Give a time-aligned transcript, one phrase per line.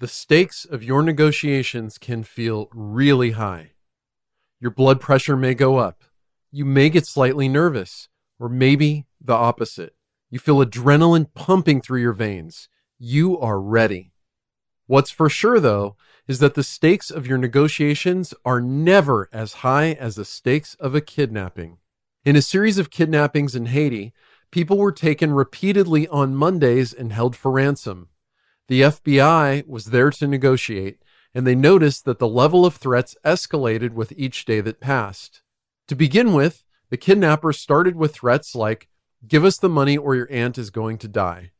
[0.00, 3.72] the stakes of your negotiations can feel really high.
[4.60, 6.04] Your blood pressure may go up.
[6.52, 8.08] You may get slightly nervous,
[8.38, 9.94] or maybe the opposite.
[10.30, 12.68] You feel adrenaline pumping through your veins.
[12.98, 14.12] You are ready.
[14.86, 15.96] What's for sure, though,
[16.28, 20.94] is that the stakes of your negotiations are never as high as the stakes of
[20.94, 21.78] a kidnapping.
[22.24, 24.12] In a series of kidnappings in Haiti,
[24.50, 28.08] people were taken repeatedly on Mondays and held for ransom.
[28.68, 31.02] The FBI was there to negotiate,
[31.34, 35.42] and they noticed that the level of threats escalated with each day that passed.
[35.88, 38.88] To begin with, the kidnappers started with threats like,
[39.26, 41.50] Give us the money or your aunt is going to die.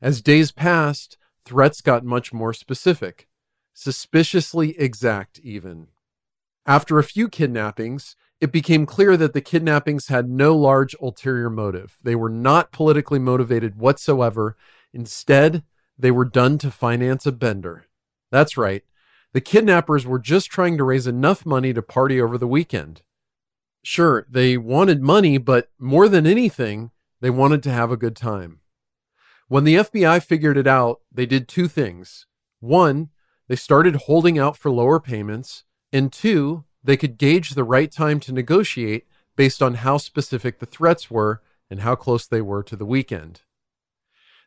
[0.00, 3.28] As days passed, threats got much more specific,
[3.74, 5.88] suspiciously exact, even.
[6.64, 11.98] After a few kidnappings, it became clear that the kidnappings had no large ulterior motive.
[12.02, 14.56] They were not politically motivated whatsoever.
[14.92, 15.62] Instead,
[15.98, 17.86] they were done to finance a bender.
[18.30, 18.84] That's right.
[19.32, 23.02] The kidnappers were just trying to raise enough money to party over the weekend.
[23.82, 28.60] Sure, they wanted money, but more than anything, they wanted to have a good time.
[29.48, 32.26] When the FBI figured it out, they did two things.
[32.60, 33.10] One,
[33.48, 38.20] they started holding out for lower payments, and two, they could gauge the right time
[38.20, 42.74] to negotiate based on how specific the threats were and how close they were to
[42.74, 43.42] the weekend.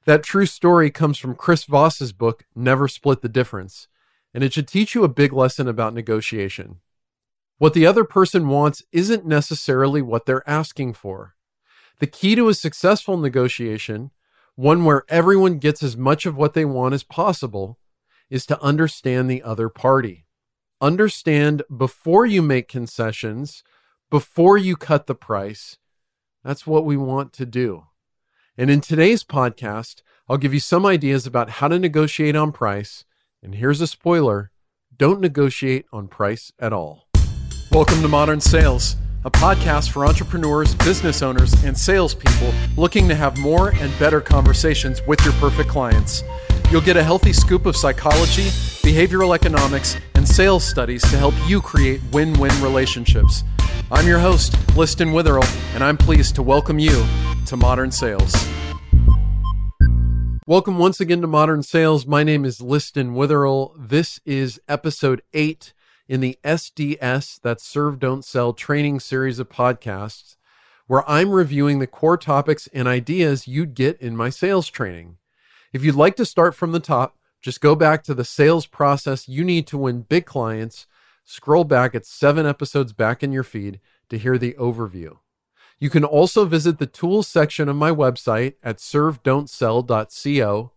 [0.05, 3.88] That true story comes from Chris Voss's book, Never Split the Difference,
[4.33, 6.80] and it should teach you a big lesson about negotiation.
[7.58, 11.36] What the other person wants isn't necessarily what they're asking for.
[12.00, 14.11] The key to a successful negotiation,
[14.55, 17.77] one where everyone gets as much of what they want as possible,
[18.30, 20.25] is to understand the other party.
[20.80, 23.64] Understand before you make concessions,
[24.09, 25.77] before you cut the price.
[26.44, 27.89] That's what we want to do.
[28.59, 33.05] And in today's podcast, I'll give you some ideas about how to negotiate on price.
[33.41, 34.52] And here's a spoiler
[34.97, 37.07] don't negotiate on price at all.
[37.71, 43.37] Welcome to Modern Sales, a podcast for entrepreneurs, business owners, and salespeople looking to have
[43.37, 46.21] more and better conversations with your perfect clients.
[46.69, 48.49] You'll get a healthy scoop of psychology,
[48.83, 53.45] behavioral economics, and sales studies to help you create win win relationships.
[53.91, 55.43] I'm your host, Liston Witherill,
[55.73, 57.05] and I'm pleased to welcome you
[57.45, 58.33] to Modern Sales.
[60.47, 62.07] Welcome once again to Modern Sales.
[62.07, 63.75] My name is Liston Witherill.
[63.77, 65.73] This is episode eight
[66.07, 70.37] in the SDS, that's Serve Don't Sell training series of podcasts,
[70.87, 75.17] where I'm reviewing the core topics and ideas you'd get in my sales training.
[75.71, 79.30] If you'd like to start from the top, just go back to the sales process
[79.30, 80.87] you need to win big clients.
[81.32, 83.80] Scroll back at seven episodes back in your feed
[84.10, 85.20] to hear the overview.
[85.78, 90.72] You can also visit the tools section of my website at servedon'tsell.co,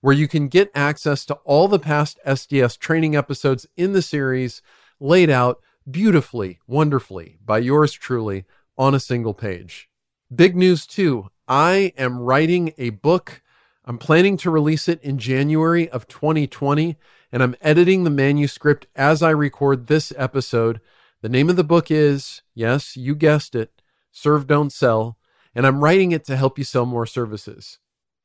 [0.00, 4.62] where you can get access to all the past SDS training episodes in the series
[4.98, 8.46] laid out beautifully, wonderfully by yours truly
[8.78, 9.90] on a single page.
[10.34, 11.28] Big news too.
[11.46, 13.42] I am writing a book.
[13.88, 16.98] I'm planning to release it in January of 2020,
[17.32, 20.82] and I'm editing the manuscript as I record this episode.
[21.22, 23.80] The name of the book is, yes, you guessed it,
[24.12, 25.16] Serve Don't Sell,
[25.54, 27.78] and I'm writing it to help you sell more services.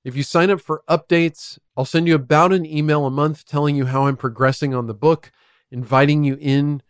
[0.03, 3.78] If you sign up for updates, I'll send you about an email a month telling
[3.78, 5.31] you how I'm progressing on the book
[5.72, 6.81] inviting you in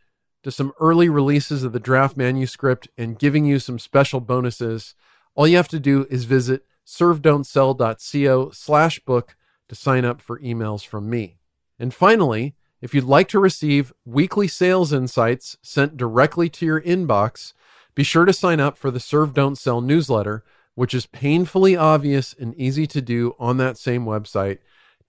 [0.42, 4.96] to some early releases of the draft manuscript and giving you some special bonuses.
[5.36, 9.36] All you have to do is visit servedon'tsell.co slash book
[9.70, 11.38] to sign up for emails from me.
[11.80, 17.54] And finally, if you'd like to receive weekly sales insights sent directly to your inbox,
[17.96, 20.44] be sure to sign up for the Serve Don't Sell newsletter,
[20.76, 24.60] which is painfully obvious and easy to do on that same website,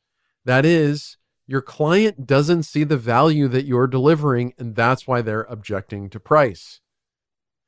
[0.45, 1.17] That is,
[1.47, 6.19] your client doesn't see the value that you're delivering, and that's why they're objecting to
[6.19, 6.81] price.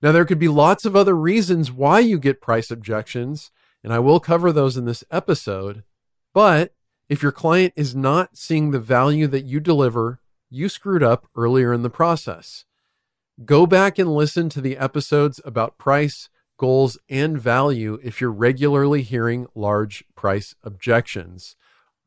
[0.01, 3.51] Now, there could be lots of other reasons why you get price objections,
[3.84, 5.84] and I will cover those in this episode.
[6.34, 6.74] But
[7.12, 11.74] if your client is not seeing the value that you deliver, you screwed up earlier
[11.74, 12.63] in the process.
[13.44, 19.02] Go back and listen to the episodes about price, goals, and value if you're regularly
[19.02, 21.58] hearing large price objections.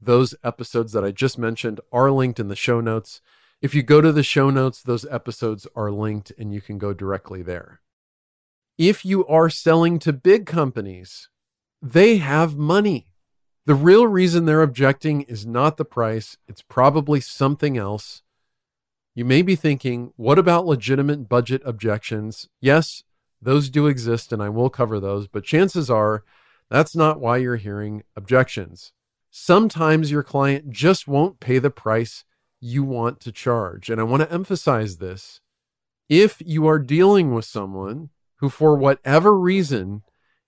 [0.01, 3.21] Those episodes that I just mentioned are linked in the show notes.
[3.61, 6.95] If you go to the show notes, those episodes are linked and you can go
[6.95, 7.83] directly there.
[8.79, 11.29] If you are selling to big companies,
[11.83, 13.11] they have money.
[13.67, 18.23] The real reason they're objecting is not the price, it's probably something else.
[19.15, 22.49] You may be thinking, what about legitimate budget objections?
[22.61, 23.05] Yes,
[23.41, 26.25] those do exist, and I will cover those, but chances are
[26.69, 28.93] that's not why you're hearing objections.
[29.31, 32.25] Sometimes your client just won't pay the price
[32.61, 33.89] you want to charge.
[33.89, 35.41] And I want to emphasize this.
[36.09, 40.03] If you are dealing with someone who, for whatever reason,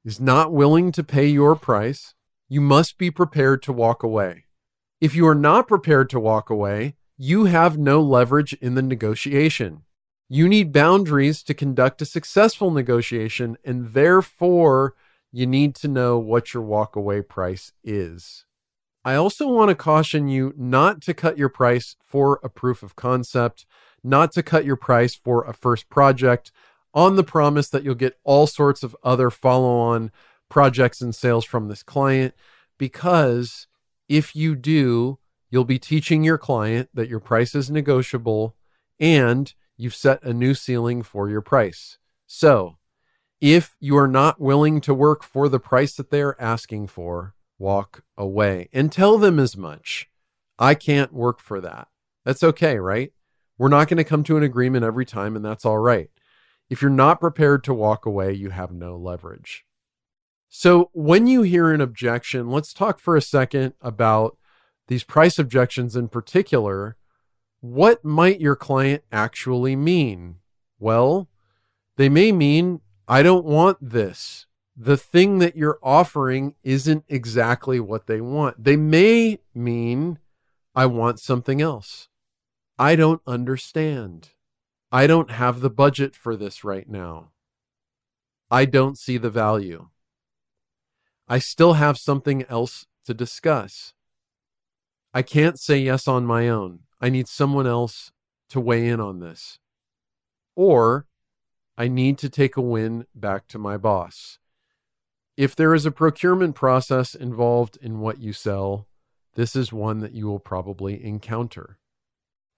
[0.05, 2.15] is not willing to pay your price,
[2.48, 4.44] you must be prepared to walk away.
[5.00, 9.82] If you are not prepared to walk away, you have no leverage in the negotiation.
[10.28, 14.94] You need boundaries to conduct a successful negotiation, and therefore,
[15.32, 18.44] you need to know what your walkaway price is.
[19.04, 22.96] I also want to caution you not to cut your price for a proof of
[22.96, 23.66] concept,
[24.02, 26.50] not to cut your price for a first project
[26.93, 30.10] on the promise that you'll get all sorts of other follow on
[30.48, 32.34] projects and sales from this client,
[32.78, 33.66] because
[34.08, 35.19] if you do,
[35.50, 38.56] You'll be teaching your client that your price is negotiable
[38.98, 41.98] and you've set a new ceiling for your price.
[42.26, 42.78] So,
[43.40, 47.34] if you are not willing to work for the price that they are asking for,
[47.58, 50.08] walk away and tell them as much.
[50.58, 51.88] I can't work for that.
[52.25, 53.12] That's okay, right?
[53.58, 56.10] We're not going to come to an agreement every time, and that's all right.
[56.69, 59.64] If you're not prepared to walk away, you have no leverage.
[60.58, 64.38] So, when you hear an objection, let's talk for a second about
[64.88, 66.97] these price objections in particular,
[67.61, 70.37] what might your client actually mean?
[70.79, 71.29] Well,
[71.99, 74.47] they may mean, I don't want this.
[74.75, 78.64] The thing that you're offering isn't exactly what they want.
[78.64, 80.19] They may mean,
[80.75, 82.08] I want something else.
[82.79, 84.31] I don't understand.
[84.91, 87.32] I don't have the budget for this right now.
[88.50, 89.91] I don't see the value.
[91.28, 93.94] I still have something else to discuss.
[95.12, 96.81] I can't say yes on my own.
[97.00, 98.12] I need someone else
[98.50, 99.58] to weigh in on this.
[100.55, 101.06] Or
[101.76, 104.38] I need to take a win back to my boss.
[105.37, 108.87] If there is a procurement process involved in what you sell,
[109.34, 111.79] this is one that you will probably encounter.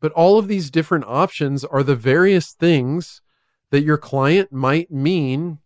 [0.01, 3.21] But all of these different options are the various things
[3.71, 5.59] that your client might mean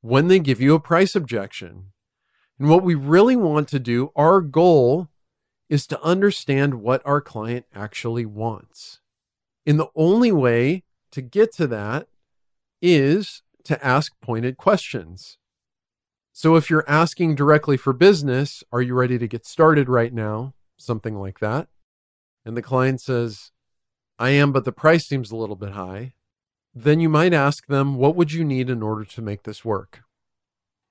[0.00, 1.92] when they give you a price objection.
[2.58, 5.08] And what we really want to do, our goal
[5.68, 9.00] is to understand what our client actually wants.
[9.66, 12.06] And the only way to get to that
[12.80, 15.38] is to ask pointed questions.
[16.32, 20.54] So if you're asking directly for business, are you ready to get started right now?
[20.76, 21.68] Something like that.
[22.44, 23.50] And the client says,
[24.18, 26.14] I am, but the price seems a little bit high.
[26.74, 30.03] Then you might ask them, what would you need in order to make this work?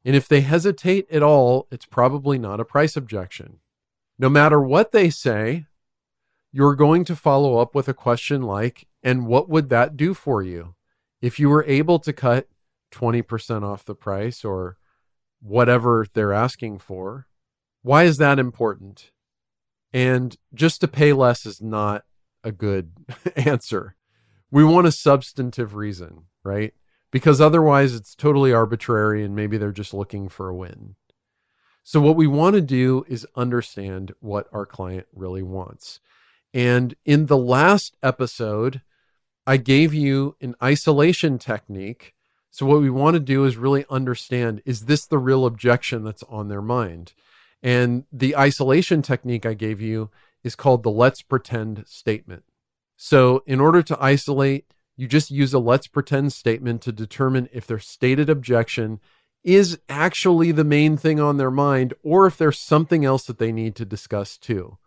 [0.06, 3.60] And if they hesitate at all, it's probably not a price objection.
[4.20, 5.66] No matter what they say,
[6.52, 10.44] you're going to follow up with a question like, and what would that do for
[10.44, 10.76] you?
[11.22, 12.48] If you were able to cut
[12.92, 14.78] 20% off the price or
[15.42, 17.28] whatever they're asking for,
[17.82, 19.12] why is that important?
[19.94, 22.04] And just to pay less is not
[22.44, 22.92] a good
[23.36, 23.96] answer.
[24.52, 26.74] We want a substantive reason, right?
[27.14, 30.96] Because otherwise it's totally arbitrary and maybe they're just looking for a win.
[31.84, 36.00] So, what we want to do is understand what our client really wants.
[36.56, 38.82] And in the last episode,
[39.46, 42.16] I gave you an isolation technique.
[42.50, 46.24] So, what we want to do is really understand is this the real objection that's
[46.24, 47.14] on their mind?
[47.62, 50.10] And the isolation technique I gave you
[50.44, 52.44] is called the let's pretend statement.
[52.98, 57.66] So, in order to isolate, you just use a let's pretend statement to determine if
[57.66, 59.00] their stated objection
[59.44, 63.52] is actually the main thing on their mind or if there's something else that they
[63.52, 64.78] need to discuss too.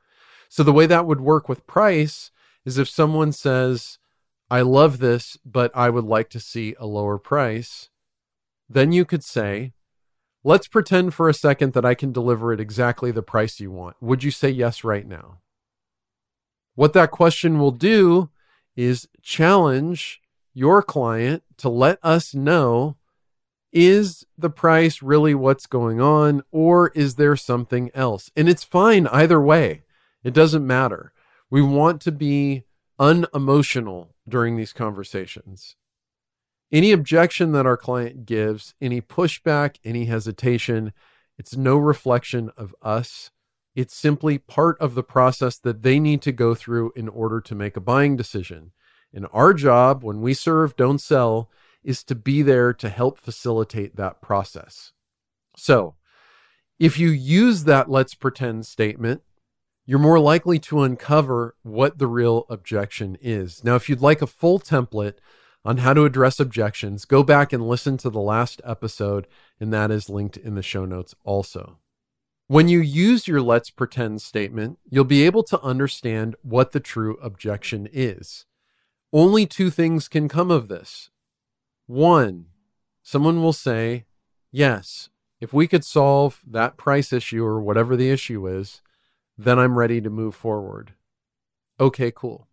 [0.49, 2.31] So the way that would work with price
[2.65, 3.99] is if someone says,
[4.51, 7.91] I love this, but I would like to see a lower price,
[8.69, 9.73] then you could say,
[10.45, 13.97] let's pretend for a second that I can deliver it exactly the price you want.
[14.01, 15.39] Would you say yes right now?
[16.77, 18.31] What that question will do
[18.77, 20.21] is challenge
[20.55, 22.97] your client to let us know
[23.73, 28.31] is the price really what's going on or is there something else?
[28.37, 29.83] And it's fine either way.
[30.25, 31.13] It doesn't matter.
[31.51, 32.65] We want to be
[32.99, 35.77] unemotional during these conversations.
[36.73, 40.93] Any objection that our client gives, any pushback, any hesitation,
[41.39, 43.31] it's no reflection of us.
[43.77, 47.55] It's simply part of the process that they need to go through in order to
[47.55, 48.73] make a buying decision.
[49.13, 51.51] And our job when we serve, don't sell,
[51.85, 54.93] is to be there to help facilitate that process.
[55.59, 55.95] So,
[56.79, 59.21] if you use that let's pretend statement,
[59.85, 63.63] you're more likely to uncover what the real objection is.
[63.63, 65.19] Now, if you'd like a full template
[65.67, 69.27] on how to address objections, go back and listen to the last episode,
[69.61, 71.79] and that is linked in the show notes also.
[72.49, 77.19] When you use your let's pretend statement, you'll be able to understand what the true
[77.21, 78.47] objection is.
[79.13, 81.11] Only two things can come of this.
[81.87, 82.47] One,
[83.03, 84.05] someone will say,
[84.53, 85.11] Yes,
[85.41, 88.81] if we could solve that price issue or whatever the issue is,
[89.37, 90.93] then I'm ready to move forward.
[91.79, 92.49] Okay, cool.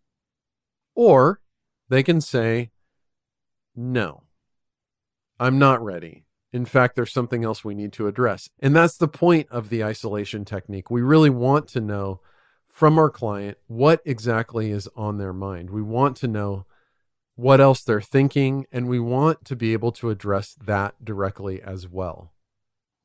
[0.96, 1.40] Or
[1.90, 2.72] they can say,
[3.76, 4.24] no,
[5.40, 6.26] I'm not ready.
[6.53, 8.48] In fact, there's something else we need to address.
[8.60, 10.91] And that's the point of the isolation technique.
[10.91, 12.22] We really want to know
[12.69, 15.72] from our client what exactly is on their mind.
[15.72, 16.65] We want to know
[17.36, 21.88] what else they're thinking, and we want to be able to address that directly as
[21.88, 22.31] well.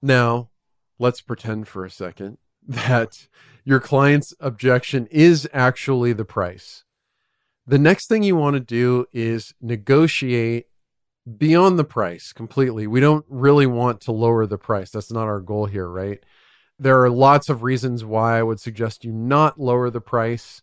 [0.03, 0.51] Now,
[0.99, 2.37] let's pretend for a second
[2.69, 3.29] that
[3.65, 6.85] your client's objection is actually the price.
[7.67, 10.67] The next thing you want to do is negotiate
[11.37, 12.87] beyond the price completely.
[12.87, 14.91] We don't really want to lower the price.
[14.91, 16.23] That's not our goal here, right?
[16.79, 20.63] There are lots of reasons why I would suggest you not lower the price.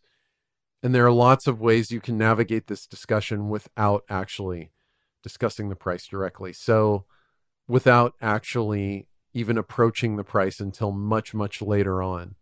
[0.82, 4.72] And there are lots of ways you can navigate this discussion without actually
[5.24, 6.54] discussing the price directly.
[6.54, 7.06] So,
[7.68, 12.36] without actually even approaching the price until much, much later on.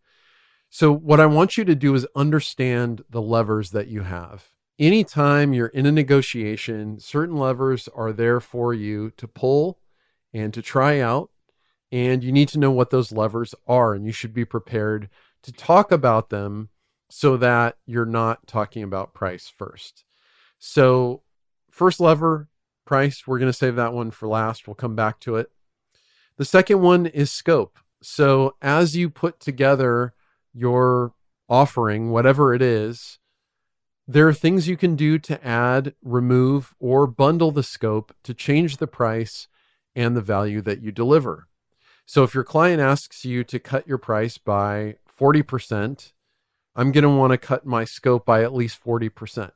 [0.70, 4.44] So, what I want you to do is understand the levers that you have.
[4.80, 9.80] Anytime you're in a negotiation, certain levers are there for you to pull
[10.34, 11.30] and to try out.
[11.92, 15.10] And you need to know what those levers are, and you should be prepared
[15.44, 16.70] to talk about them
[17.12, 20.04] so that you're not talking about price first.
[20.58, 21.22] So,
[21.70, 22.48] first lever,
[22.86, 24.68] price, we're going to save that one for last.
[24.68, 25.52] We'll come back to it.
[26.38, 27.78] The second one is scope.
[28.02, 30.14] So as you put together
[30.54, 31.14] your
[31.48, 33.20] offering, whatever it is,
[34.14, 38.78] there are things you can do to add, remove, or bundle the scope to change
[38.78, 39.48] the price
[39.96, 41.48] and the value that you deliver.
[42.06, 46.14] So if your client asks you to cut your price by 40%,
[46.76, 49.52] I'm going to want to cut my scope by at least 40%,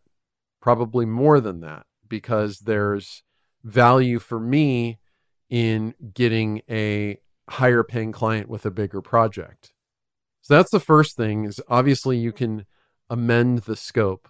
[0.62, 3.24] probably more than that, because there's
[3.64, 4.98] value for me
[5.50, 9.72] in getting a higher paying client with a bigger project.
[10.42, 12.66] So that's the first thing is obviously you can
[13.10, 14.30] amend the scope.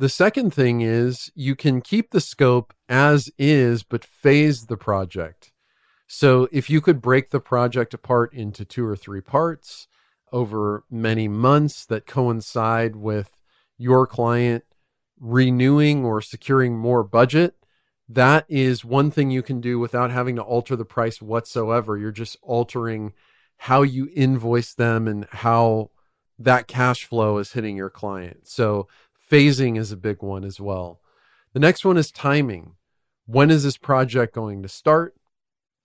[0.00, 5.52] The second thing is you can keep the scope as is but phase the project.
[6.06, 9.88] So if you could break the project apart into two or three parts
[10.32, 13.30] over many months that coincide with
[13.76, 14.64] your client
[15.20, 17.54] renewing or securing more budget,
[18.08, 21.98] that is one thing you can do without having to alter the price whatsoever.
[21.98, 23.12] You're just altering
[23.58, 25.90] how you invoice them and how
[26.38, 28.48] that cash flow is hitting your client.
[28.48, 28.88] So
[29.30, 31.00] phasing is a big one as well.
[31.52, 32.74] The next one is timing.
[33.26, 35.14] When is this project going to start?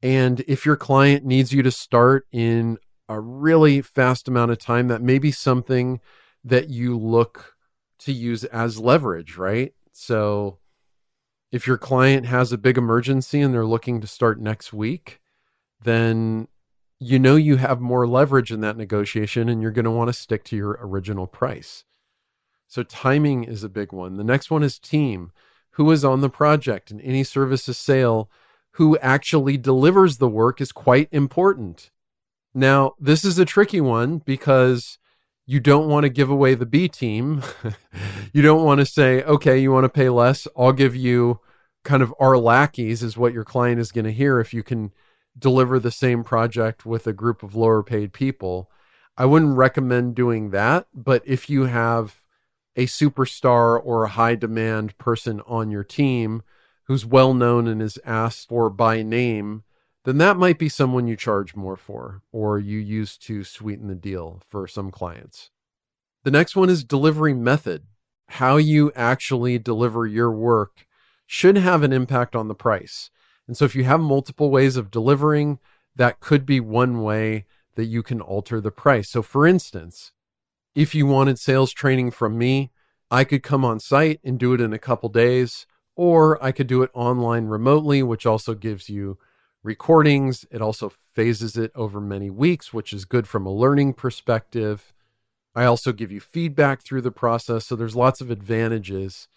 [0.01, 4.87] And if your client needs you to start in a really fast amount of time,
[4.87, 5.99] that may be something
[6.43, 7.55] that you look
[7.99, 9.73] to use as leverage, right?
[9.91, 10.59] So
[11.51, 15.21] if your client has a big emergency and they're looking to start next week,
[15.83, 16.47] then
[16.99, 20.13] you know you have more leverage in that negotiation and you're going to want to
[20.13, 21.83] stick to your original price.
[22.67, 24.17] So timing is a big one.
[24.17, 25.31] The next one is team.
[25.71, 28.29] Who is on the project and any services sale
[28.75, 31.91] who actually delivers the work is quite important.
[32.53, 34.97] Now, this is a tricky one because
[35.45, 37.41] you don't want to give away the B team.
[38.33, 40.47] you don't want to say, okay, you want to pay less?
[40.57, 41.39] I'll give you
[41.83, 44.91] kind of our lackeys, is what your client is going to hear if you can
[45.37, 48.69] deliver the same project with a group of lower paid people.
[49.17, 50.87] I wouldn't recommend doing that.
[50.93, 52.21] But if you have
[52.75, 56.43] a superstar or a high demand person on your team
[56.83, 59.63] who's well known and is asked for by name,
[60.03, 63.95] then that might be someone you charge more for or you use to sweeten the
[63.95, 65.49] deal for some clients.
[66.23, 67.83] The next one is delivery method.
[68.27, 70.85] How you actually deliver your work
[71.25, 73.09] should have an impact on the price.
[73.47, 75.59] And so if you have multiple ways of delivering,
[75.95, 79.09] that could be one way that you can alter the price.
[79.09, 80.11] So for instance,
[80.75, 82.71] if you wanted sales training from me,
[83.09, 85.65] I could come on site and do it in a couple days,
[85.95, 89.17] or I could do it online remotely, which also gives you
[89.63, 90.45] recordings.
[90.51, 94.93] It also phases it over many weeks, which is good from a learning perspective.
[95.55, 97.65] I also give you feedback through the process.
[97.65, 99.29] So there's lots of advantages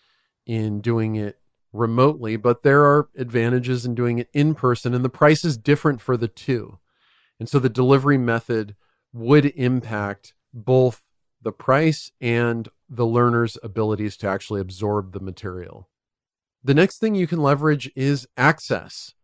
[0.45, 1.39] in doing it
[1.73, 6.01] remotely, but there are advantages in doing it in person, and the price is different
[6.01, 6.79] for the two.
[7.39, 8.75] And so the delivery method
[9.13, 11.05] would impact both
[11.43, 15.89] the price and the learner's abilities to actually absorb the material.
[16.65, 19.15] The next thing you can leverage is access.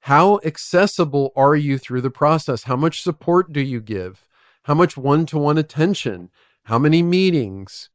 [0.00, 2.64] How accessible are you through the process?
[2.64, 4.26] How much support do you give?
[4.64, 6.30] How much one to one attention?
[6.64, 7.90] How many meetings?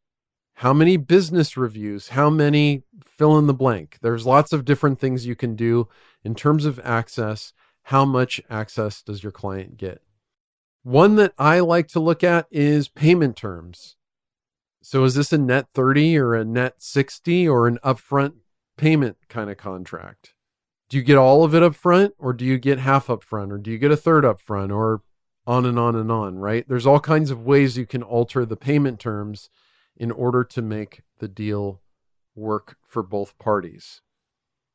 [0.55, 2.09] How many business reviews?
[2.09, 3.97] How many fill in the blank?
[4.01, 5.87] There's lots of different things you can do
[6.23, 7.53] in terms of access.
[7.83, 10.01] How much access does your client get?
[10.87, 13.97] One that I like to look at is payment terms.
[14.81, 18.35] So is this a net 30 or a net 60 or an upfront
[18.77, 20.33] payment kind of contract?
[20.87, 23.51] Do you get all of it up front or do you get half up front
[23.51, 25.01] or do you get a third up front or
[25.45, 26.65] on and on and on, right?
[26.69, 29.49] There's all kinds of ways you can alter the payment terms
[29.97, 31.81] in order to make the deal
[32.33, 33.99] work for both parties.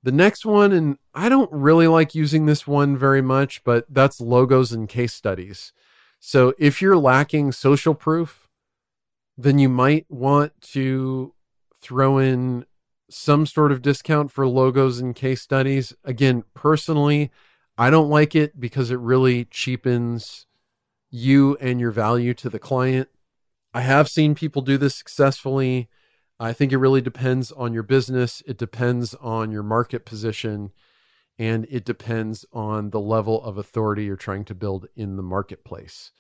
[0.03, 4.21] The next one, and I don't really like using this one very much, but that's
[4.21, 5.73] logos and case studies.
[6.25, 8.49] So if you're lacking social proof,
[9.37, 11.35] then you might want to
[11.81, 12.65] throw in
[13.11, 15.93] some sort of discount for logos and case studies.
[16.05, 17.33] Again, personally,
[17.77, 20.47] I don't like it because it really cheapens
[21.11, 23.09] you and your value to the client.
[23.75, 25.89] I have seen people do this successfully.
[26.39, 30.71] I think it really depends on your business, it depends on your market position,
[31.39, 36.13] and it depends on the level of authority you're trying to build in the marketplace.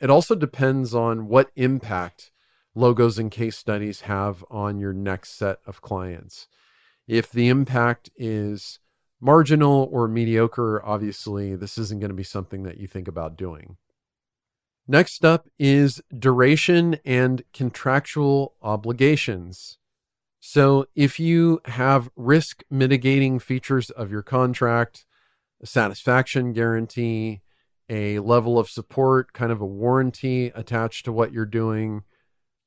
[0.00, 2.30] It also depends on what impact
[2.74, 6.46] logos and case studies have on your next set of clients.
[7.06, 8.78] If the impact is
[9.20, 13.76] marginal or mediocre, obviously, this isn't going to be something that you think about doing.
[14.86, 19.78] Next up is duration and contractual obligations.
[20.40, 25.04] So, if you have risk mitigating features of your contract,
[25.60, 27.40] a satisfaction guarantee,
[27.88, 32.02] a level of support, kind of a warranty attached to what you're doing,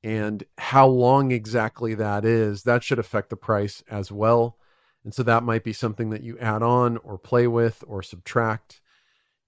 [0.04, 4.58] and how long exactly that is, that should affect the price as well.
[5.04, 8.82] And so that might be something that you add on or play with or subtract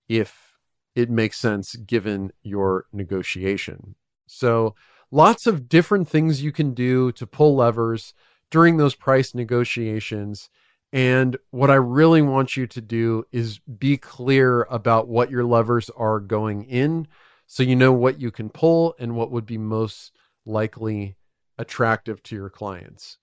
[0.07, 0.55] if
[0.95, 3.95] it makes sense given your negotiation.
[4.27, 4.75] So,
[5.13, 8.15] lots of different things you can do to pull levers
[8.49, 10.49] during those price negotiations.
[10.91, 15.91] And what I really want you to do is be clear about what your levers
[15.91, 17.07] are going in
[17.45, 20.13] so you know what you can pull and what would be most
[20.47, 21.15] likely
[21.59, 23.19] attractive to your clients.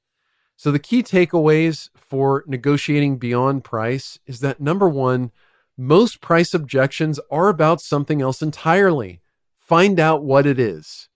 [0.57, 5.33] So, the key takeaways for negotiating beyond price is that number one,
[5.76, 9.22] most price objections are about something else entirely.
[9.57, 11.10] Find out what it is.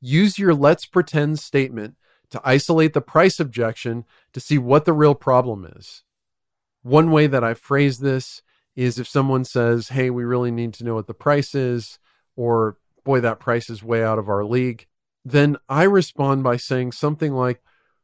[0.00, 1.96] Use your let's pretend statement
[2.30, 6.04] to isolate the price objection to see what the real problem is.
[6.82, 8.42] One way that I phrase this
[8.76, 11.98] is if someone says, Hey, we really need to know what the price is,
[12.36, 14.86] or boy, that price is way out of our league,
[15.24, 17.60] then I respond by saying something like,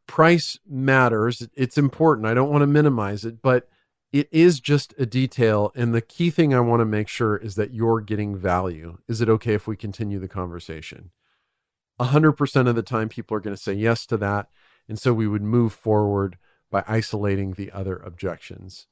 [0.06, 1.48] Price matters.
[1.56, 2.28] It's important.
[2.28, 3.68] I don't want to minimize it, but
[4.12, 5.72] it is just a detail.
[5.74, 8.98] And the key thing I want to make sure is that you're getting value.
[9.08, 11.10] Is it okay if we continue the conversation?
[12.00, 14.48] 100% of the time, people are going to say yes to that.
[14.88, 16.38] And so we would move forward
[16.70, 18.86] by isolating the other objections.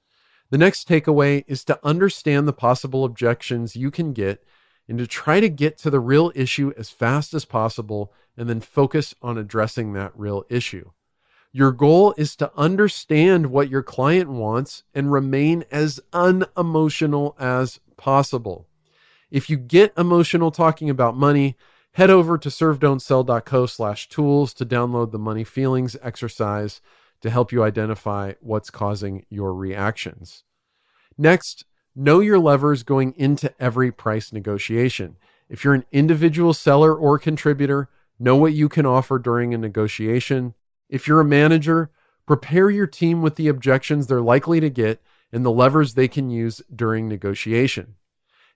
[0.51, 4.45] The next takeaway is to understand the possible objections you can get
[4.89, 8.61] and to try to get to the real issue as fast as possible and then
[8.61, 10.91] focus on addressing that real issue.
[11.53, 18.67] Your goal is to understand what your client wants and remain as unemotional as possible.
[19.31, 21.57] If you get emotional talking about money,
[21.95, 26.81] head over to servedon'tsell.co slash tools to download the money feelings exercise
[27.21, 30.43] to help you identify what's causing your reactions.
[31.17, 35.17] Next, know your levers going into every price negotiation.
[35.49, 40.55] If you're an individual seller or contributor, know what you can offer during a negotiation.
[40.89, 41.91] If you're a manager,
[42.27, 45.01] prepare your team with the objections they're likely to get
[45.33, 47.95] and the levers they can use during negotiation.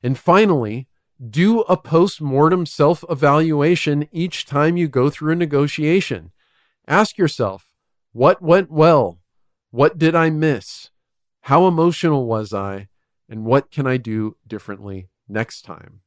[0.03, 0.89] And finally,
[1.27, 6.31] do a post mortem self evaluation each time you go through a negotiation.
[6.87, 7.73] Ask yourself,
[8.13, 9.19] what went well?
[9.71, 10.91] What did I miss?
[11.43, 12.89] How emotional was I?
[13.29, 16.01] And what can I do differently next time?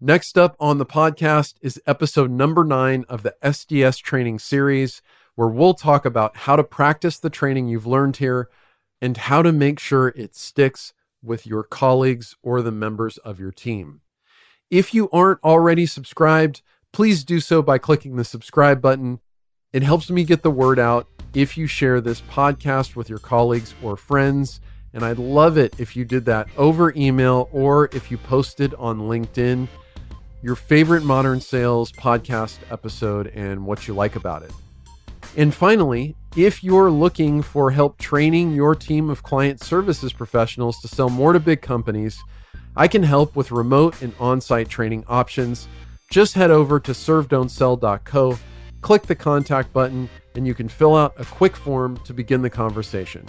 [0.00, 5.00] Next up on the podcast is episode number nine of the SDS training series
[5.36, 8.50] where we'll talk about how to practice the training you've learned here
[9.00, 13.52] and how to make sure it sticks with your colleagues or the members of your
[13.52, 14.00] team.
[14.70, 16.60] If you aren't already subscribed,
[16.92, 19.20] please do so by clicking the subscribe button.
[19.72, 23.74] It helps me get the word out if you share this podcast with your colleagues
[23.80, 24.60] or friends.
[24.92, 29.00] And I'd love it if you did that over email or if you posted on
[29.00, 29.68] LinkedIn
[30.42, 34.52] your favorite modern sales podcast episode and what you like about it.
[35.36, 40.88] And finally, if you're looking for help training your team of client services professionals to
[40.88, 42.22] sell more to big companies,
[42.76, 45.66] I can help with remote and on site training options.
[46.10, 48.38] Just head over to servedon'tsell.co,
[48.82, 52.50] click the contact button, and you can fill out a quick form to begin the
[52.50, 53.26] conversation.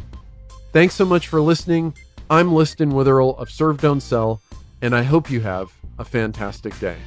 [0.73, 1.95] Thanks so much for listening.
[2.29, 4.41] I'm Liston Witherill of Serve Don't Sell,
[4.81, 6.97] and I hope you have a fantastic day.